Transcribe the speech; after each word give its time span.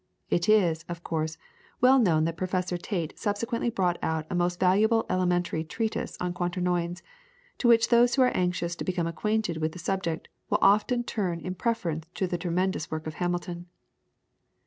It 0.31 0.49
is, 0.49 0.83
of 0.89 1.03
course, 1.03 1.37
well 1.79 1.99
known 1.99 2.23
that 2.25 2.35
Professor 2.35 2.75
Tait 2.75 3.13
subsequently 3.19 3.69
brought 3.69 3.99
out 4.01 4.25
a 4.31 4.33
most 4.33 4.59
valuable 4.59 5.05
elementary 5.11 5.63
treatise 5.63 6.17
on 6.19 6.33
Quaternions, 6.33 7.03
to 7.59 7.67
which 7.67 7.89
those 7.89 8.15
who 8.15 8.23
are 8.23 8.35
anxious 8.35 8.75
to 8.77 8.83
become 8.83 9.05
acquainted 9.05 9.57
with 9.57 9.73
the 9.73 9.77
subject 9.77 10.27
will 10.49 10.57
often 10.59 11.03
turn 11.03 11.39
in 11.39 11.53
preference 11.53 12.07
to 12.15 12.25
the 12.25 12.39
tremendous 12.39 12.89
work 12.89 13.05
of 13.05 13.13
Hamilton. 13.21 13.67